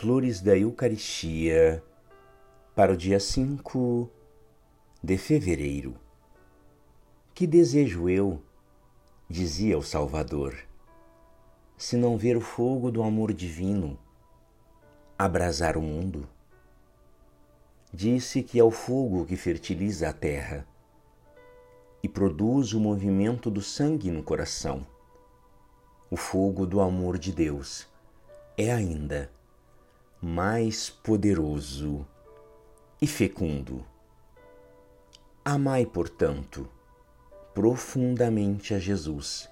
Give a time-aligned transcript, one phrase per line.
[0.00, 1.84] Flores da Eucaristia
[2.74, 4.08] para o dia 5
[5.04, 5.94] de fevereiro.
[7.34, 8.40] Que desejo eu,
[9.28, 10.56] dizia o Salvador,
[11.76, 13.98] se não ver o fogo do amor divino
[15.18, 16.26] abrasar o mundo?
[17.92, 20.66] Disse que é o fogo que fertiliza a terra
[22.02, 24.86] e produz o movimento do sangue no coração.
[26.10, 27.86] O fogo do amor de Deus
[28.56, 29.30] é ainda
[30.22, 32.06] mais poderoso
[33.00, 33.82] e fecundo.
[35.42, 36.68] Amai, portanto,
[37.54, 39.48] profundamente a Jesus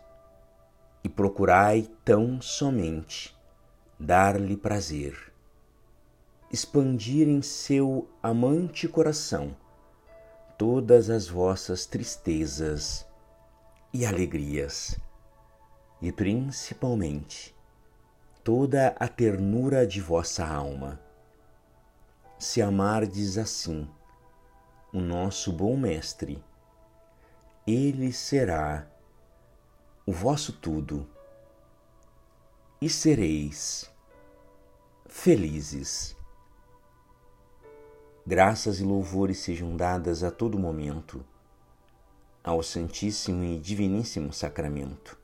[1.03, 3.35] e procurai tão somente
[3.99, 5.33] dar-lhe prazer,
[6.53, 9.57] expandir em seu amante coração
[10.59, 13.07] todas as vossas tristezas
[13.91, 15.01] e alegrias,
[16.03, 17.57] e principalmente
[18.49, 20.99] toda a ternura de vossa alma.
[22.39, 23.87] Se amardes assim
[24.91, 26.43] o nosso bom Mestre,
[27.67, 28.91] ele será
[30.07, 31.07] o vosso tudo
[32.81, 33.93] e sereis
[35.07, 36.17] felizes.
[38.27, 41.23] Graças e louvores sejam dadas a todo momento
[42.43, 45.19] ao Santíssimo e Diviníssimo Sacramento.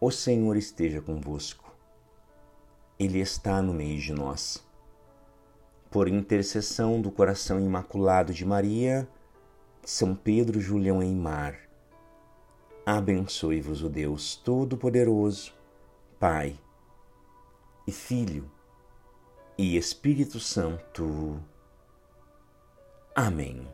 [0.00, 1.63] O Senhor esteja convosco
[2.98, 4.64] ele está no meio de nós.
[5.90, 9.08] Por intercessão do coração imaculado de Maria,
[9.84, 11.58] São Pedro Julião Eimar,
[12.84, 15.52] abençoe-vos o Deus Todo-Poderoso,
[16.18, 16.58] Pai
[17.86, 18.50] e Filho
[19.56, 21.40] e Espírito Santo.
[23.14, 23.66] Amém.